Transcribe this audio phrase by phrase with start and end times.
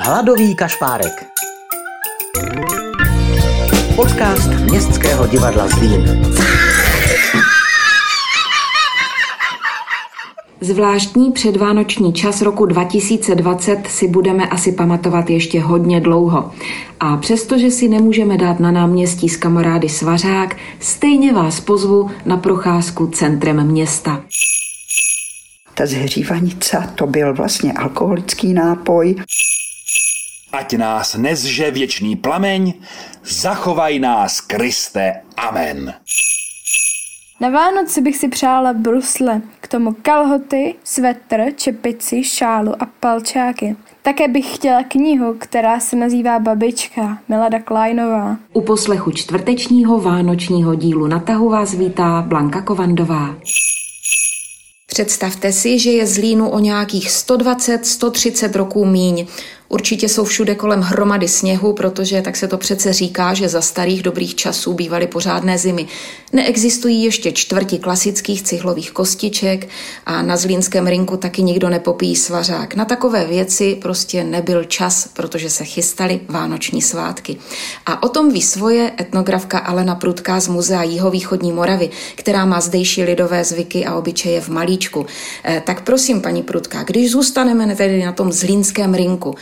[0.00, 1.26] Hladový kašpárek.
[3.96, 6.22] Podcast Městského divadla Zlín.
[10.60, 16.50] Zvláštní předvánoční čas roku 2020 si budeme asi pamatovat ještě hodně dlouho.
[17.00, 23.06] A přestože si nemůžeme dát na náměstí s kamarády svařák, stejně vás pozvu na procházku
[23.06, 24.22] centrem města.
[25.74, 29.16] Ta zhřívanica to byl vlastně alkoholický nápoj.
[30.52, 32.74] Ať nás nezže věčný plameň,
[33.24, 35.22] zachovaj nás, Kriste.
[35.36, 35.94] Amen.
[37.40, 43.76] Na Vánoce bych si přála brusle, k tomu kalhoty, svetr, čepici, šálu a palčáky.
[44.02, 48.36] Také bych chtěla knihu, která se nazývá Babička, Milada Kleinová.
[48.52, 53.36] U poslechu čtvrtečního vánočního dílu na tahu vás vítá Blanka Kovandová.
[54.86, 59.26] Představte si, že je Zlínu o nějakých 120-130 roků míň.
[59.68, 64.02] Určitě jsou všude kolem hromady sněhu, protože tak se to přece říká, že za starých
[64.02, 65.86] dobrých časů bývaly pořádné zimy.
[66.32, 69.68] Neexistují ještě čtvrti klasických cihlových kostiček
[70.06, 72.74] a na zlínském rinku taky nikdo nepopíjí svařák.
[72.74, 77.36] Na takové věci prostě nebyl čas, protože se chystaly vánoční svátky.
[77.86, 83.02] A o tom ví svoje etnografka Alena Prudká z Muzea Jihovýchodní Moravy, která má zdejší
[83.04, 85.06] lidové zvyky a obyčeje v malíčku.
[85.44, 89.34] Eh, tak prosím, paní Prudká, když zůstaneme tedy na tom zlínském rinku,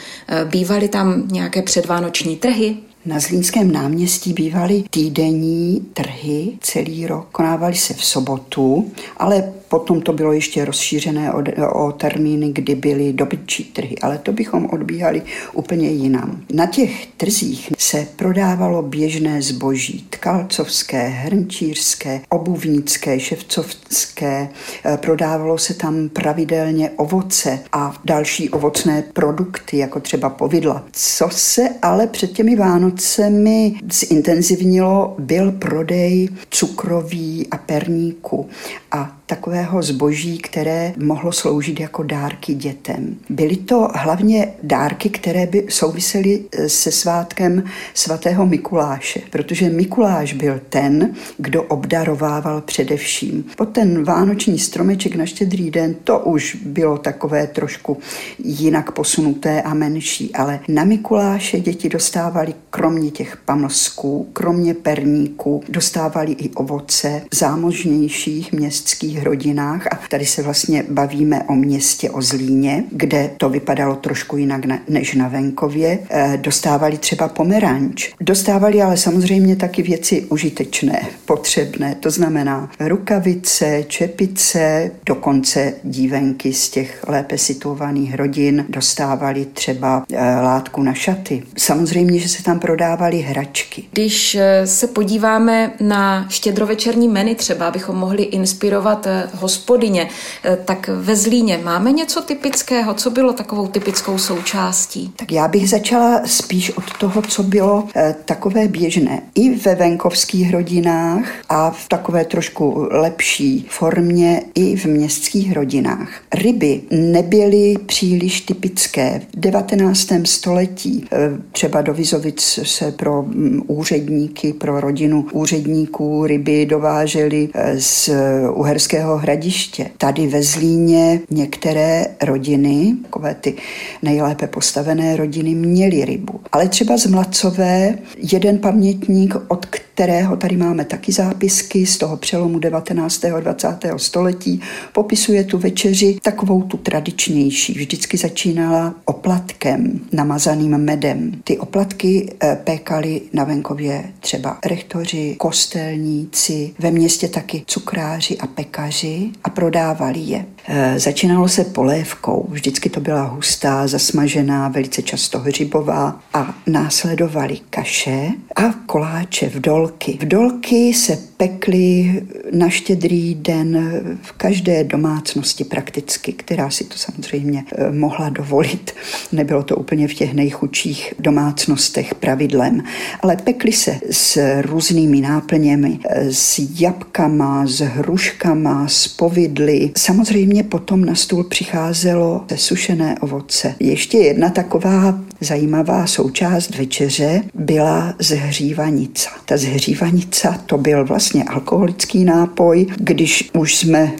[0.44, 2.76] bývaly tam nějaké předvánoční trhy?
[3.06, 7.28] Na Zlínském náměstí bývaly týdenní trhy celý rok.
[7.32, 11.42] Konávaly se v sobotu, ale potom to bylo ještě rozšířené o,
[11.84, 15.22] o termíny, kdy byly dobytčí trhy, ale to bychom odbíhali
[15.52, 16.40] úplně jinam.
[16.52, 24.48] Na těch trzích se prodávalo běžné zboží, tkalcovské, hrnčířské, obuvnické, ševcovské,
[24.84, 30.84] eh, prodávalo se tam pravidelně ovoce a další ovocné produkty, jako třeba povidla.
[30.92, 38.48] Co se ale před těmi Vánocemi zintenzivnilo, byl prodej cukroví a perníku
[38.92, 43.16] a takového zboží, které mohlo sloužit jako dárky dětem.
[43.30, 47.64] Byly to hlavně dárky, které by souvisely eh, se svátkem
[47.94, 53.44] svatého Mikuláše, protože Mikuláš byl ten, kdo obdarovával především.
[53.56, 57.98] Po ten vánoční stromeček na štědrý den, to už bylo takové trošku
[58.38, 66.32] jinak posunuté a menší, ale na Mikuláše děti dostávali kromě těch pamlsků, kromě perníků, dostávali
[66.32, 72.84] i ovoce zámožnějších městských bohatých rodinách a tady se vlastně bavíme o městě o Zlíně,
[72.90, 75.98] kde to vypadalo trošku jinak než na venkově.
[76.10, 78.12] Eh, dostávali třeba pomeranč.
[78.20, 87.04] Dostávali ale samozřejmě taky věci užitečné, potřebné, to znamená rukavice, čepice, dokonce dívenky z těch
[87.08, 91.42] lépe situovaných rodin dostávali třeba eh, látku na šaty.
[91.58, 93.84] Samozřejmě, že se tam prodávaly hračky.
[93.92, 100.08] Když eh, se podíváme na štědrovečerní menu třeba, abychom mohli inspirovat hospodyně,
[100.44, 102.94] eh, tak ve Zlíně máme něco typického?
[102.94, 105.12] Co bylo takovou typickou součástí?
[105.16, 109.22] Tak já bych začala spíš od toho, co bylo eh, takové běžné.
[109.34, 116.08] I ve venkovských rodinách a v takové trošku lepší formě i v městských rodinách.
[116.34, 119.20] Ryby nebyly příliš typické.
[119.36, 120.08] V 19.
[120.24, 121.18] století eh,
[121.52, 128.10] třeba do Vizovic se pro mm, úředníky, pro rodinu úředníků ryby dovážely z
[128.54, 129.90] uherského Uherského hradiště.
[129.98, 133.54] Tady ve Zlíně některé rodiny, takové ty
[134.02, 136.40] nejlépe postavené rodiny, měly rybu.
[136.52, 137.98] Ale třeba z Mlacové
[138.32, 139.66] jeden pamětník, od
[139.96, 143.24] kterého tady máme taky zápisky z toho přelomu 19.
[143.24, 143.68] a 20.
[143.96, 144.60] století,
[144.92, 147.72] popisuje tu večeři takovou tu tradičnější.
[147.72, 151.32] Vždycky začínala oplatkem, namazaným medem.
[151.44, 159.30] Ty oplatky eh, pékali na venkově třeba rechtoři, kostelníci, ve městě taky cukráři a pekaři
[159.44, 160.46] a prodávali je.
[160.68, 168.28] Eh, začínalo se polévkou, vždycky to byla hustá, zasmažená, velice často hřibová a následovaly kaše
[168.56, 170.18] a koláče v dolky.
[170.20, 173.90] V dolky se pekly na štědrý den
[174.22, 178.94] v každé domácnosti prakticky, která si to samozřejmě eh, mohla dovolit.
[179.32, 182.82] Nebylo to úplně v těch nejchudších domácnostech pravidlem,
[183.20, 189.90] ale pekly se s různými náplněmi, eh, s jabkama, s hruškama, s povidly.
[189.96, 193.74] Samozřejmě potom na stůl přicházelo sušené ovoce.
[193.80, 199.30] Ještě jedna taková zajímavá součást večeře byla zhřívanica.
[199.44, 204.12] Ta zhřívanica to byl vlastně alkoholický nápoj, když už jsme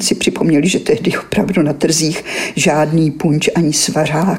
[0.00, 2.24] si připomněli, že tehdy opravdu na trzích
[2.56, 3.72] žádný punč ani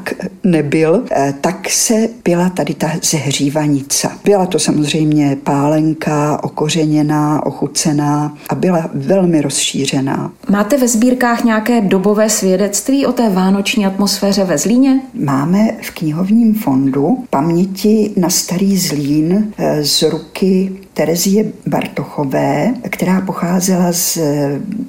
[0.03, 0.13] chudák
[0.43, 1.93] nebyl, eh, tak se
[2.23, 4.11] byla tady ta zehřívanica.
[4.23, 10.31] Byla to samozřejmě pálenka, okořeněná, ochucená a byla velmi rozšířená.
[10.49, 10.87] Máte ve
[11.23, 15.01] sbírkách nějaké dobové svědectví o té vánoční atmosféře ve Zlíně?
[15.13, 23.91] Máme v knihovním fondu paměti na starý Zlín eh, z ruky Terezie Bartochové, která pocházela
[23.91, 24.17] z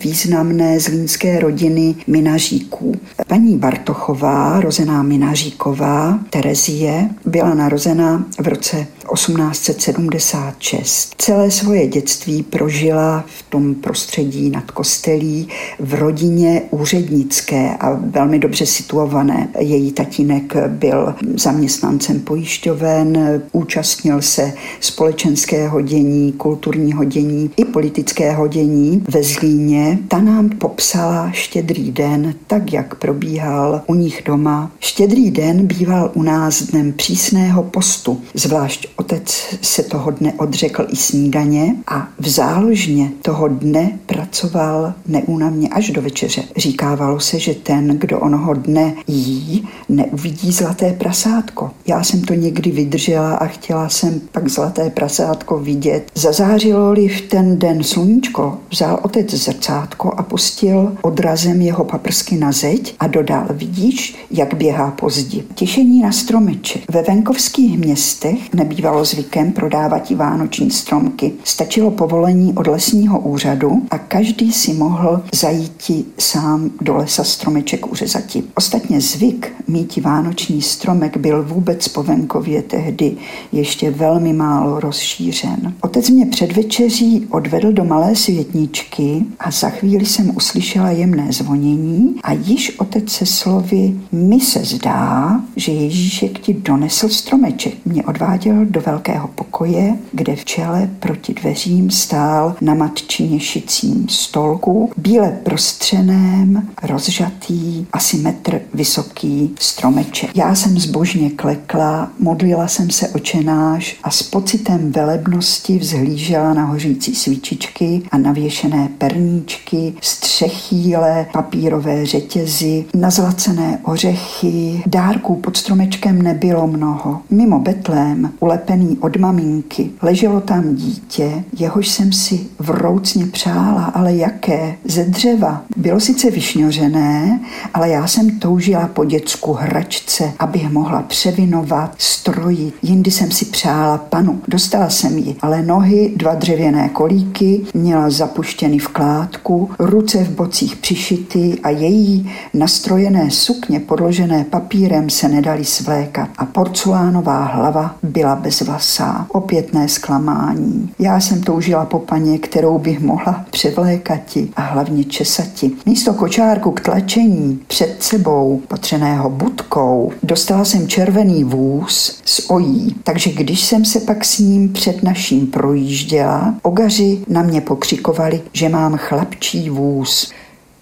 [0.04, 2.94] významné zlínské rodiny Minaříků.
[3.26, 11.14] Paní Bartochová, rozená Minaříková, Terezie, byla narozena v roce 1876.
[11.18, 15.48] Celé svoje dětství prožila v tom prostředí nad kostelí
[15.80, 19.48] v rodině úřednické a velmi dobře situované.
[19.58, 29.22] Její tatínek byl zaměstnancem pojišťoven, účastnil se společenského dění, kulturního dění i politického dění ve
[29.22, 29.98] Zlíně.
[30.08, 34.70] Ta nám popsala štědrý den, tak jak probíhal u nich doma.
[34.80, 40.96] Štědrý den býval u nás dnem přísného postu, zvlášť otec se toho dne odřekl i
[40.96, 46.42] snídaně a v záložně toho dne pracoval neúnavně až do večeře.
[46.56, 51.70] Říkávalo se, že ten, kdo onoho dne jí, neuvidí zlaté prasátko.
[51.86, 56.10] Já jsem to někdy vydržela a chtěla jsem pak zlaté prasátko vidět.
[56.14, 62.94] Zazářilo-li v ten den sluníčko, vzal otec zrcátko a pustil odrazem jeho paprsky na zeď
[63.00, 65.44] a dodal, vidíš, jak běhá pozdi.
[65.54, 66.82] Těšení na stromeček.
[66.90, 71.32] Ve venkovských městech nebývalo zvykem prodávat i vánoční stromky.
[71.44, 78.44] Stačilo povolení od lesního úřadu a každý si mohl zajít sám do lesa stromeček uřezati.
[78.54, 83.16] Ostatně zvyk mít vánoční stromek byl vůbec po venkově tehdy
[83.52, 85.74] ještě velmi málo rozšířen.
[85.80, 92.14] Otec mě před večeří odvedl do malé světničky a za chvíli jsem uslyšela jemné zvonění
[92.22, 97.74] a již otec se slovy mi se zdá, že Ježíšek ti donesl stromeček.
[97.84, 104.90] Mě odváděl do velkého pokoje, kde v čele proti dveřím stál na matčině šicím stolku,
[104.96, 110.36] bíle prostřeném, rozžatý, asi metr vysoký stromeček.
[110.36, 117.14] Já jsem zbožně klekla, modlila jsem se očenáš a s pocitem velebnosti vzhlížela na hořící
[117.14, 124.82] svíčičky a navěšené perníčky, střechýle, papírové řetězy, nazlacené ořechy.
[124.86, 127.20] Dárků pod stromečkem nebylo mnoho.
[127.30, 128.30] Mimo Betlém,
[128.64, 134.74] ulepený od maminky, leželo tam dítě, jehož jsem si vroucně přála, ale jaké?
[134.84, 135.62] Ze dřeva.
[135.76, 137.40] Bylo sice vyšňořené,
[137.74, 142.74] ale já jsem toužila po dětsku hračce, abych mohla převinovat, strojit.
[142.82, 144.40] Jindy jsem si přála panu.
[144.48, 150.76] Dostala jsem ji, ale nohy, dva dřevěné kolíky, měla zapuštěny v klátku, ruce v bocích
[150.76, 159.26] přišity a její nastrojené sukně podložené papírem se nedali svlékat a porcelánová hlava byla bezvlasá.
[159.28, 160.90] Opětné zklamání.
[160.98, 165.70] Já jsem toužila po paně, kterou bych mohla převlékati a hlavně česati.
[165.86, 173.32] Místo kočárku k tlačení před sebou potřeného budkou dostala jsem červený vůz s ojí, takže
[173.32, 178.96] když jsem se pak s ním před naším projížděla, ogaři na mě pokřikovali, že mám
[178.96, 180.32] chlapčí vůz.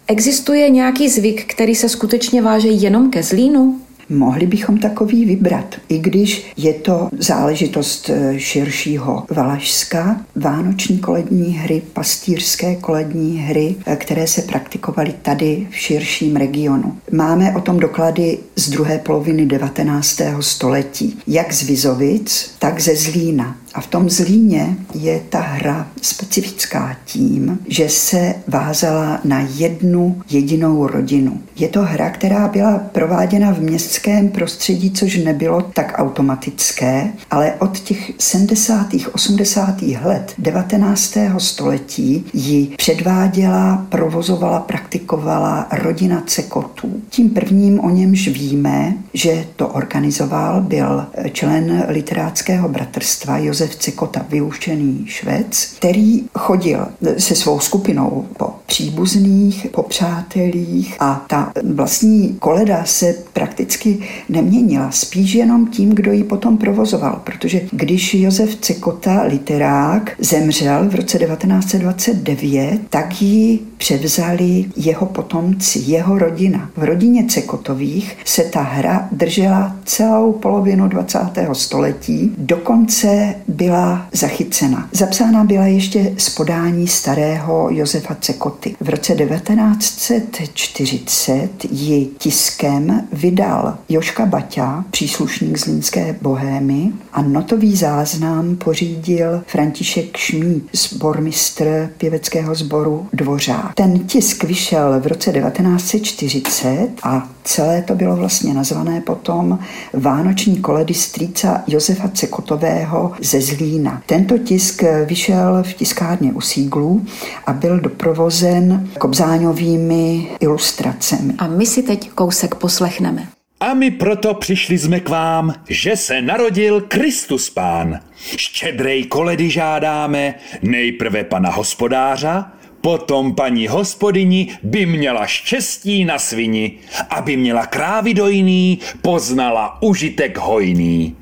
[0.07, 3.77] Existuje nějaký zvyk, který se skutečně váže jenom ke Zlínu?
[4.13, 11.83] Mohli bychom takový vybrat, i když je to záležitost eh, širšího Valašska, vánoční kolední hry,
[11.93, 16.97] pastýřské kolední hry, eh, které se praktikovaly tady v širším regionu.
[17.13, 20.43] Máme o tom doklady z druhé poloviny 19.
[20.43, 23.57] století, jak z Vizovic, tak ze Zlína.
[23.75, 30.87] A v tom Zlíně je ta hra specifická tím, že se vázala na jednu jedinou
[30.87, 31.41] rodinu.
[31.57, 33.61] Je to hra, která byla prováděna v
[34.07, 38.87] městském prostředí, což nebylo tak automatické, ale od těch 70.
[39.13, 39.83] 80.
[39.83, 41.17] let 19.
[41.39, 47.03] století ji předváděla, provozovala, praktikovala rodina Cekotů.
[47.11, 55.05] Tím prvním o němž víme, že to organizoval, byl člen literáckého bratrstva Josef Cekota, vyušený
[55.07, 56.87] švec, který chodil
[57.19, 63.82] se svou skupinou po příbuzných, po přátelích a ta vlastní koleda se prakticky
[64.29, 70.95] neměnila, spíš jenom tím, kdo ji potom provozoval, protože když Josef Cekota, literák, zemřel v
[70.95, 76.71] roce 1929, tak ji převzali jeho potomci, jeho rodina.
[76.77, 81.19] V rodině Cekotových se ta hra držela celou polovinu 20.
[81.53, 84.89] století, dokonce byla zachycena.
[84.93, 88.77] Zapsána byla ještě z podání starého Josefa Cekota Koty.
[88.81, 98.57] V roce 1940 ji tiskem vydal Joška Baťa, příslušník z Línské bohémy a notový záznam
[98.57, 103.75] pořídil František Šmí, sbormistr pěveckého sboru Dvořák.
[103.75, 109.59] Ten tisk vyšel v roce 1940 a celé to bylo vlastně nazvané potom
[109.93, 114.03] Vánoční koledy strýca Josefa Cekotového ze Zlína.
[114.07, 117.05] Tento tisk vyšel v tiskárně u Síglů
[117.47, 121.35] a byl doprovozen kobzáňovými ilustracemi.
[121.39, 123.29] A my si teď kousek poslechneme.
[123.63, 128.01] A my proto přišli jsme k vám, že se narodil Kristus Pán.
[128.37, 136.73] Štědrej koledy žádáme, nejprve pana hospodářa, potom paní hospodyni by měla štěstí na svini,
[137.11, 141.17] aby měla krávy dojný, poznala užitek hojný.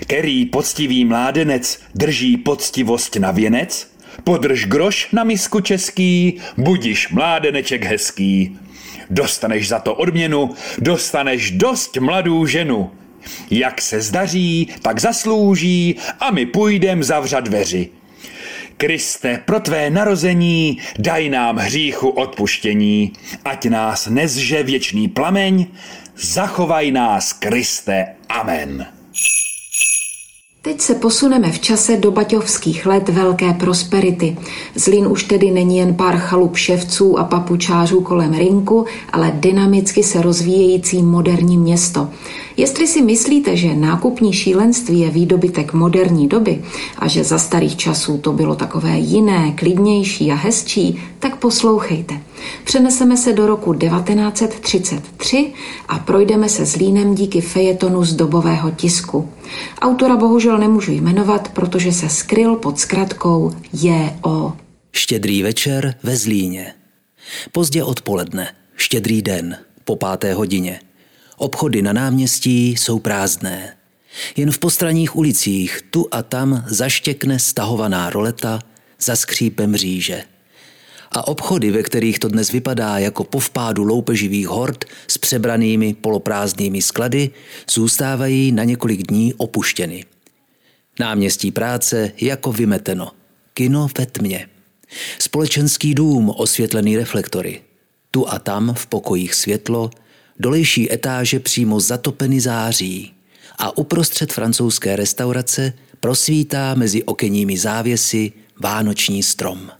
[0.00, 3.90] Který poctivý mládenec drží poctivost na věnec,
[4.24, 8.58] podrž groš na misku český, budiš mládeneček hezký.
[9.10, 12.90] Dostaneš za to odměnu, dostaneš dost mladou ženu.
[13.50, 17.88] Jak se zdaří, tak zaslouží a my půjdem zavřat dveři.
[18.76, 23.12] Kriste, pro tvé narození daj nám hříchu odpuštění,
[23.44, 25.66] ať nás nezže věčný plameň,
[26.16, 28.06] zachovaj nás, Kriste.
[28.28, 28.95] Amen.
[30.66, 34.36] Teď se posuneme v čase do baťovských let velké prosperity.
[34.74, 40.22] Zlín už tedy není jen pár chalup ševců a papučářů kolem rinku, ale dynamicky se
[40.22, 42.08] rozvíjející moderní město.
[42.56, 46.62] Jestli si myslíte, že nákupní šílenství je výdobytek moderní doby
[46.98, 52.20] a že za starých časů to bylo takové jiné, klidnější a hezčí, tak poslouchejte.
[52.64, 55.52] Přeneseme se do roku 1933
[55.88, 59.28] a projdeme se Zlínem díky fejetonu z dobového tisku.
[59.80, 64.52] Autora bohužel nemůžu jmenovat, protože se skryl pod zkratkou J.O.
[64.92, 66.74] Štědrý večer ve Zlíně.
[67.52, 70.80] Pozdě odpoledne, štědrý den, po páté hodině.
[71.36, 73.76] Obchody na náměstí jsou prázdné.
[74.36, 78.58] Jen v postranních ulicích tu a tam zaštěkne stahovaná roleta
[79.00, 80.22] za skřípem říže.
[81.12, 86.82] A obchody, ve kterých to dnes vypadá jako po vpádu loupeživých hord s přebranými poloprázdnými
[86.82, 87.30] sklady,
[87.70, 90.04] zůstávají na několik dní opuštěny.
[91.00, 93.10] Náměstí práce jako vymeteno.
[93.54, 94.48] Kino ve tmě.
[95.18, 97.62] Společenský dům osvětlený reflektory.
[98.10, 99.90] Tu a tam v pokojích světlo,
[100.38, 103.12] dolejší etáže přímo zatopeny září
[103.58, 109.70] a uprostřed francouzské restaurace prosvítá mezi okenními závěsy vánoční strom.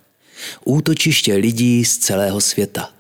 [0.65, 2.91] Útočiště lidí z celého světa.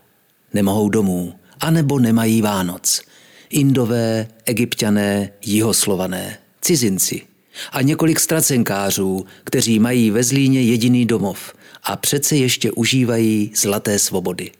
[0.54, 3.02] Nemohou domů, anebo nemají Vánoc.
[3.50, 7.22] Indové, egyptiané, jihoslované, cizinci
[7.72, 14.50] a několik ztracenkářů, kteří mají ve Zlíně jediný domov a přece ještě užívají zlaté svobody.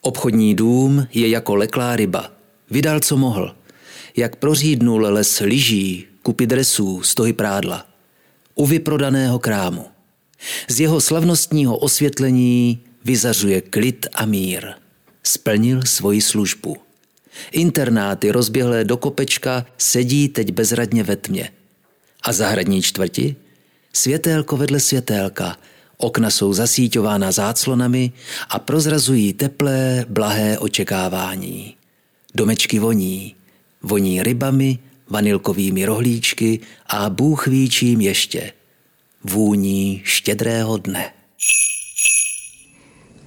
[0.00, 2.32] Obchodní dům je jako leklá ryba.
[2.70, 3.54] Vydal, co mohl.
[4.16, 7.86] Jak prořídnul les lyží, kupy dresů, stohy prádla.
[8.54, 9.86] U vyprodaného krámu.
[10.68, 14.66] Z jeho slavnostního osvětlení vyzařuje klid a mír.
[15.22, 16.76] Splnil svoji službu.
[17.52, 21.50] Internáty rozběhlé do kopečka sedí teď bezradně ve tmě.
[22.22, 23.36] A zahradní čtvrti?
[23.92, 25.56] Světélko vedle světélka,
[25.96, 28.12] okna jsou zasíťována záclonami
[28.48, 31.76] a prozrazují teplé, blahé očekávání.
[32.34, 33.34] Domečky voní.
[33.82, 38.52] Voní rybami, vanilkovými rohlíčky a bůh ví čím ještě–
[39.24, 41.12] vůní štědrého dne.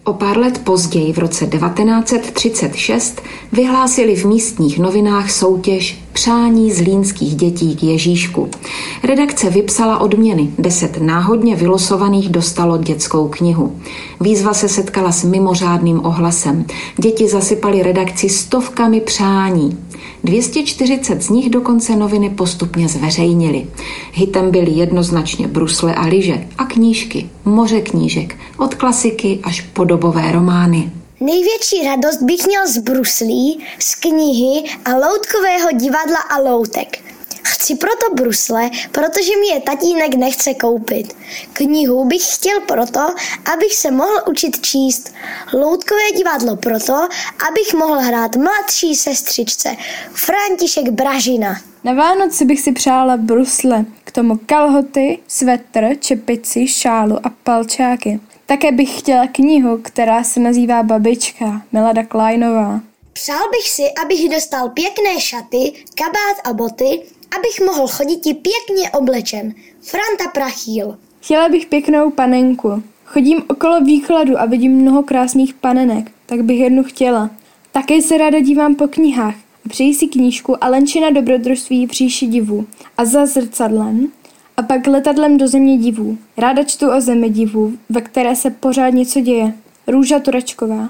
[0.07, 3.21] O pár let později, v roce 1936,
[3.51, 8.49] vyhlásili v místních novinách soutěž Přání zlínských dětí k Ježíšku.
[9.03, 13.79] Redakce vypsala odměny, deset náhodně vylosovaných dostalo dětskou knihu.
[14.21, 16.65] Výzva se setkala s mimořádným ohlasem.
[16.97, 19.77] Děti zasypali redakci stovkami přání.
[20.23, 23.67] 240 z nich dokonce noviny postupně zveřejnili.
[24.13, 30.31] Hitem byly jednoznačně brusle a lyže a knížky, moře knížek, od klasiky až po dobové
[30.31, 30.91] romány.
[31.19, 37.04] Největší radost bych měl z bruslí, z knihy a loutkového divadla a loutek.
[37.45, 41.15] Chci proto brusle, protože mi je tatínek nechce koupit.
[41.53, 42.99] Knihu bych chtěl proto,
[43.53, 45.13] abych se mohl učit číst.
[45.53, 46.93] Loutkové divadlo proto,
[47.49, 49.75] abych mohl hrát mladší sestřičce
[50.13, 51.61] František Bražina.
[51.83, 58.19] Na Vánoce bych si přála brusle, k tomu kalhoty, svetr, čepici, šálu a palčáky.
[58.45, 62.79] Také bych chtěla knihu, která se nazývá Babička, Milada Kleinová.
[63.13, 67.01] Přál bych si, abych dostal pěkné šaty, kabát a boty,
[67.37, 69.53] abych mohl chodit i pěkně oblečen.
[69.81, 70.97] Franta Prachýl.
[71.21, 76.83] Chtěla bych pěknou panenku, Chodím okolo výkladu a vidím mnoho krásných panenek, tak bych jednu
[76.83, 77.29] chtěla.
[77.71, 82.67] Také se ráda dívám po knihách a přeji si knížku Alenčina dobrodružství v říši divů
[82.97, 84.07] a za zrcadlem
[84.57, 86.17] a pak letadlem do země divů.
[86.37, 89.53] Ráda čtu o zemi divů, ve které se pořád něco děje.
[89.87, 90.89] Růža Turečková.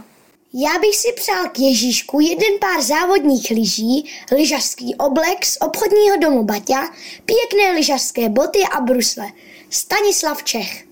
[0.57, 6.43] Já bych si přál k Ježíšku jeden pár závodních lyží, lyžařský oblek z obchodního domu
[6.43, 6.89] Baťa,
[7.25, 9.25] pěkné lyžařské boty a brusle.
[9.69, 10.85] Stanislav Čech.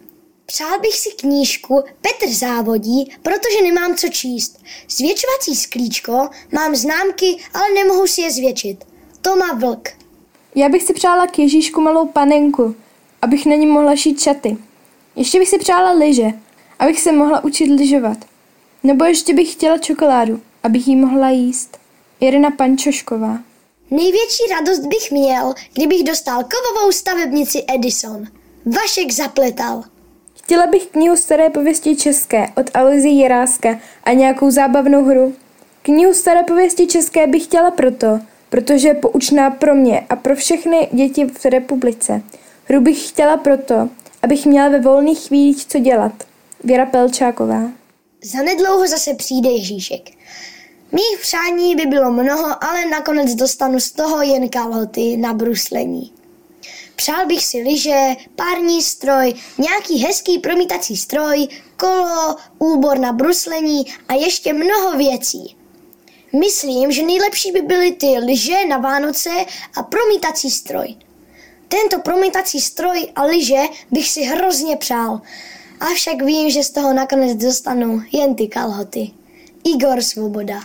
[0.46, 4.64] Přál bych si knížku Petr závodí, protože nemám co číst.
[4.90, 8.86] Zvětšovací sklíčko, mám známky, ale nemohu si je zvětšit.
[9.22, 9.90] Toma Vlk.
[10.56, 12.76] Já bych si přála k Ježíšku malou panenku,
[13.22, 14.58] abych na ní mohla šít šaty.
[15.16, 16.28] Ještě bych si přála lyže,
[16.80, 18.18] abych se mohla učit lyžovat.
[18.84, 21.78] Nebo ještě bych chtěla čokoládu, abych ji mohla jíst.
[22.20, 23.40] Irina Pančošková.
[23.92, 28.28] Největší radost bych měl, kdybych dostal kovovou stavebnici Edison.
[28.66, 29.84] Vašek zapletal.
[30.34, 35.36] Chtěla bych knihu Staré pověsti české od Alozy Jiráska a nějakou zábavnou hru.
[35.82, 40.90] Knihu Staré pověsti české bych chtěla proto, protože je poučná pro mě a pro všechny
[40.92, 42.22] děti v republice.
[42.66, 43.90] Hru bych chtěla proto,
[44.22, 46.14] abych měla ve volných chvílích co dělat.
[46.64, 47.83] Věra Pelčáková.
[48.26, 50.10] Zanedlouho zase přijde Ježíšek.
[50.92, 56.14] Mých přání by bylo mnoho, ale nakonec dostanu z toho jen kalhoty na bruslení.
[56.96, 64.14] Přál bych si liže, pární stroj, nějaký hezký promítací stroj, kolo, úbor na bruslení a
[64.14, 65.56] ještě mnoho věcí.
[66.40, 69.30] Myslím, že nejlepší by byly ty lyže na Vánoce
[69.76, 70.96] a promítací stroj.
[71.68, 73.62] Tento promítací stroj a lyže
[73.92, 75.22] bych si hrozně přál,
[75.92, 79.12] avšak vím, že z toho nakonec dostanu jen ty kalhoty.
[79.64, 80.60] Igor Svoboda.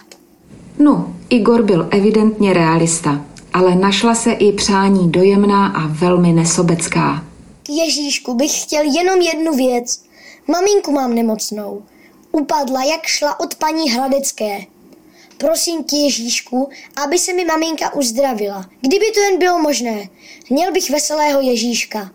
[0.78, 7.24] No, Igor byl evidentně realista, ale našla se i přání dojemná a velmi nesobecká.
[7.62, 10.02] K Ježíšku bych chtěl jenom jednu věc.
[10.46, 11.82] Maminku mám nemocnou.
[12.32, 14.58] Upadla, jak šla od paní Hradecké.
[15.38, 16.68] Prosím tě, Ježíšku,
[17.04, 18.70] aby se mi maminka uzdravila.
[18.80, 20.08] Kdyby to jen bylo možné,
[20.50, 22.10] měl bych veselého Ježíška.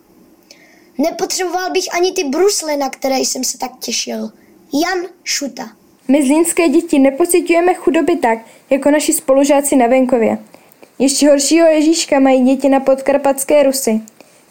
[0.97, 4.31] Nepotřeboval bych ani ty brusle, na které jsem se tak těšil.
[4.73, 5.69] Jan Šuta.
[6.07, 10.37] My zlínské děti nepocitujeme chudoby tak, jako naši spolužáci na venkově.
[10.99, 14.01] Ještě horšího Ježíška mají děti na podkarpatské Rusy.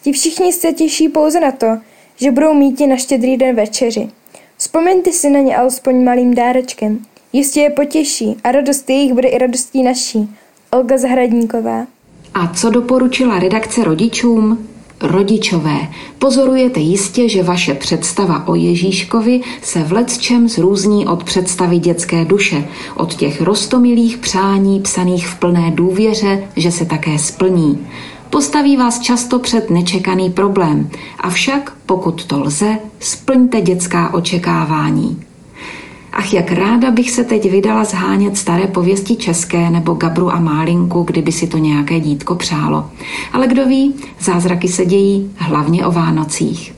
[0.03, 1.67] Ti všichni se těší pouze na to,
[2.15, 4.09] že budou mít na štědrý den večeři.
[4.57, 7.05] Vzpomeňte si na ně alespoň malým dárečkem.
[7.33, 10.29] Jistě je potěší a radost jejich bude i radostí naší.
[10.71, 11.87] Olga Zahradníková.
[12.33, 14.69] A co doporučila redakce rodičům?
[15.03, 15.87] Rodičové,
[16.19, 22.67] pozorujete jistě, že vaše představa o Ježíškovi se v lecčem zrůzní od představy dětské duše,
[22.95, 27.87] od těch rostomilých přání psaných v plné důvěře, že se také splní.
[28.29, 30.89] Postaví vás často před nečekaný problém,
[31.19, 35.32] avšak pokud to lze, splňte dětská očekávání.
[36.23, 41.03] Ach, jak ráda bych se teď vydala zhánět staré pověsti české nebo Gabru a Málinku,
[41.03, 42.89] kdyby si to nějaké dítko přálo.
[43.33, 46.75] Ale kdo ví, zázraky se dějí hlavně o Vánocích.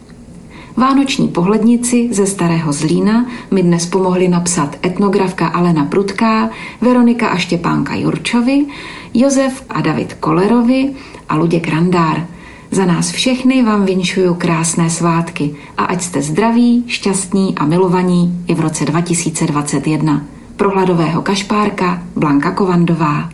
[0.78, 6.50] Vánoční pohlednici ze Starého Zlína mi dnes pomohli napsat etnografka Alena Prudká,
[6.82, 8.66] Veronika a Štěpánka Jurčovi,
[9.14, 10.94] Josef a David Kolerovi
[11.30, 12.28] a Luděk Randár–
[12.76, 18.56] za nás všechny vám vinšuju krásné svátky a ať jste zdraví, šťastní a milovaní i
[18.56, 20.26] v roce 2021.
[20.56, 23.30] Pro hladového kašpárka Blanka Kovandová.